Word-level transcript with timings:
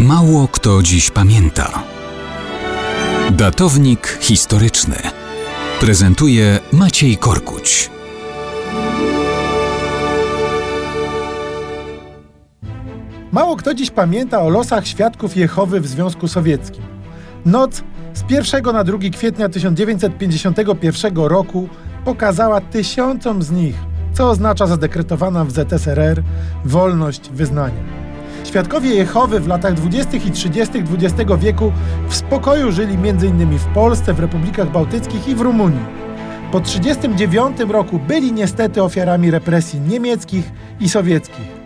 Mało 0.00 0.48
kto 0.48 0.82
dziś 0.82 1.10
pamięta. 1.10 1.82
Datownik 3.30 4.18
historyczny 4.20 4.96
prezentuje 5.80 6.58
Maciej 6.72 7.16
Korkuć. 7.16 7.90
Mało 13.32 13.56
kto 13.56 13.74
dziś 13.74 13.90
pamięta 13.90 14.42
o 14.42 14.48
losach 14.48 14.86
świadków 14.86 15.36
Jehowy 15.36 15.80
w 15.80 15.86
Związku 15.86 16.28
Sowieckim. 16.28 16.82
Noc 17.46 17.82
z 18.14 18.30
1 18.30 18.62
na 18.72 18.84
2 18.84 18.98
kwietnia 19.12 19.48
1951 19.48 21.16
roku 21.16 21.68
pokazała 22.04 22.60
tysiącom 22.60 23.42
z 23.42 23.50
nich, 23.50 23.76
co 24.12 24.30
oznacza 24.30 24.66
zadekretowana 24.66 25.44
w 25.44 25.50
ZSRR 25.50 26.22
wolność 26.64 27.30
wyznania. 27.30 28.09
Świadkowie 28.44 28.94
Jehowy 28.94 29.40
w 29.40 29.48
latach 29.48 29.74
20. 29.74 30.16
i 30.16 30.30
30. 30.30 30.78
XX 30.78 31.30
wieku 31.38 31.72
w 32.08 32.14
spokoju 32.14 32.72
żyli 32.72 32.94
m.in. 32.94 33.58
w 33.58 33.64
Polsce, 33.64 34.14
w 34.14 34.20
republikach 34.20 34.72
bałtyckich 34.72 35.28
i 35.28 35.34
w 35.34 35.40
Rumunii. 35.40 35.86
Po 36.52 36.60
1939 36.60 37.72
roku 37.72 37.98
byli 37.98 38.32
niestety 38.32 38.82
ofiarami 38.82 39.30
represji 39.30 39.80
niemieckich 39.80 40.52
i 40.80 40.88
sowieckich. 40.88 41.60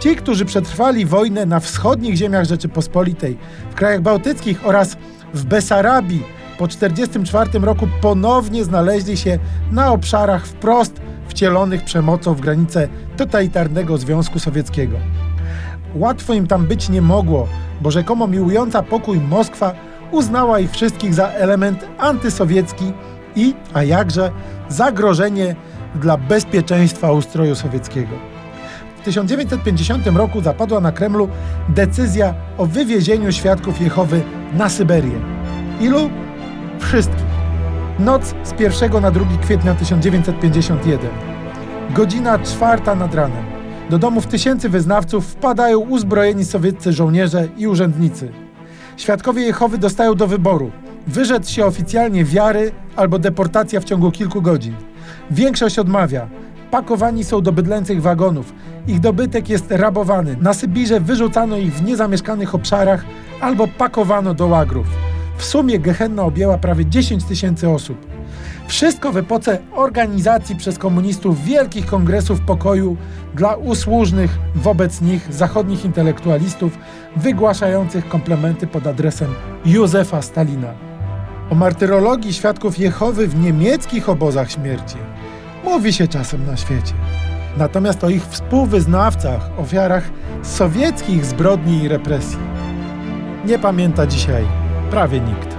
Ci, 0.00 0.16
którzy 0.16 0.44
przetrwali 0.44 1.06
wojnę 1.06 1.46
na 1.46 1.60
wschodnich 1.60 2.16
ziemiach 2.16 2.44
Rzeczypospolitej, 2.44 3.38
w 3.70 3.74
krajach 3.74 4.00
bałtyckich 4.00 4.66
oraz 4.66 4.96
w 5.34 5.44
Besarabii 5.44 6.22
po 6.58 6.68
1944 6.68 7.66
roku 7.66 7.88
ponownie 8.00 8.64
znaleźli 8.64 9.16
się 9.16 9.38
na 9.72 9.92
obszarach 9.92 10.46
wprost 10.46 11.00
wcielonych 11.28 11.84
przemocą 11.84 12.34
w 12.34 12.40
granice 12.40 12.88
totalitarnego 13.16 13.98
Związku 13.98 14.38
Sowieckiego. 14.38 14.96
Łatwo 15.94 16.34
im 16.34 16.46
tam 16.46 16.66
być 16.66 16.88
nie 16.88 17.02
mogło, 17.02 17.48
bo 17.80 17.90
rzekomo 17.90 18.26
miłująca 18.26 18.82
pokój 18.82 19.20
Moskwa 19.20 19.74
uznała 20.10 20.60
ich 20.60 20.70
wszystkich 20.70 21.14
za 21.14 21.28
element 21.28 21.86
antysowiecki 21.98 22.92
i, 23.36 23.54
a 23.74 23.82
jakże, 23.82 24.30
zagrożenie 24.68 25.56
dla 25.94 26.16
bezpieczeństwa 26.16 27.12
ustroju 27.12 27.54
sowieckiego. 27.54 28.16
W 29.00 29.04
1950 29.04 30.06
roku 30.06 30.42
zapadła 30.42 30.80
na 30.80 30.92
Kremlu 30.92 31.28
decyzja 31.68 32.34
o 32.58 32.66
wywiezieniu 32.66 33.32
świadków 33.32 33.80
Jehowy 33.80 34.22
na 34.52 34.68
Syberię. 34.68 35.20
Ilu? 35.80 36.10
Wszystkich. 36.78 37.24
Noc 37.98 38.34
z 38.44 38.60
1 38.60 39.02
na 39.02 39.10
2 39.10 39.24
kwietnia 39.42 39.74
1951. 39.74 41.10
Godzina 41.90 42.38
czwarta 42.38 42.94
nad 42.94 43.14
ranem. 43.14 43.53
Do 43.90 43.98
domów 43.98 44.26
tysięcy 44.26 44.68
wyznawców 44.68 45.26
wpadają 45.26 45.78
uzbrojeni 45.78 46.44
sowieccy 46.44 46.92
żołnierze 46.92 47.48
i 47.56 47.66
urzędnicy. 47.66 48.32
Świadkowie 48.96 49.42
Jehowy 49.42 49.78
dostają 49.78 50.14
do 50.14 50.26
wyboru 50.26 50.70
wyrzec 51.06 51.48
się 51.48 51.66
oficjalnie 51.66 52.24
wiary 52.24 52.72
albo 52.96 53.18
deportacja 53.18 53.80
w 53.80 53.84
ciągu 53.84 54.10
kilku 54.10 54.42
godzin. 54.42 54.74
Większość 55.30 55.78
odmawia, 55.78 56.28
pakowani 56.70 57.24
są 57.24 57.40
do 57.40 57.52
bydlęcych 57.52 58.02
wagonów. 58.02 58.52
Ich 58.86 59.00
dobytek 59.00 59.48
jest 59.48 59.70
rabowany. 59.70 60.36
Na 60.40 60.54
Sybirze 60.54 61.00
wyrzucano 61.00 61.56
ich 61.56 61.74
w 61.74 61.82
niezamieszkanych 61.82 62.54
obszarach 62.54 63.04
albo 63.40 63.68
pakowano 63.68 64.34
do 64.34 64.46
łagrów. 64.46 65.03
W 65.36 65.44
sumie 65.44 65.78
Gehenna 65.78 66.22
objęła 66.22 66.58
prawie 66.58 66.86
10 66.86 67.24
tysięcy 67.24 67.68
osób. 67.68 68.06
Wszystko 68.66 69.12
w 69.12 69.16
epoce 69.16 69.58
organizacji 69.72 70.56
przez 70.56 70.78
komunistów 70.78 71.44
wielkich 71.44 71.86
kongresów 71.86 72.40
pokoju 72.40 72.96
dla 73.34 73.54
usłużnych 73.54 74.38
wobec 74.54 75.00
nich 75.00 75.34
zachodnich 75.34 75.84
intelektualistów 75.84 76.78
wygłaszających 77.16 78.08
komplementy 78.08 78.66
pod 78.66 78.86
adresem 78.86 79.34
Józefa 79.64 80.22
Stalina. 80.22 80.74
O 81.50 81.54
martyrologii 81.54 82.32
świadków 82.32 82.78
Jehowy 82.78 83.28
w 83.28 83.40
niemieckich 83.40 84.08
obozach 84.08 84.50
śmierci 84.50 84.96
mówi 85.64 85.92
się 85.92 86.08
czasem 86.08 86.46
na 86.46 86.56
świecie. 86.56 86.94
Natomiast 87.56 88.04
o 88.04 88.08
ich 88.08 88.26
współwyznawcach, 88.26 89.50
ofiarach 89.58 90.10
sowieckich 90.42 91.24
zbrodni 91.24 91.82
i 91.82 91.88
represji 91.88 92.38
nie 93.46 93.58
pamięta 93.58 94.06
dzisiaj 94.06 94.63
prawie 94.90 95.20
nikt. 95.20 95.56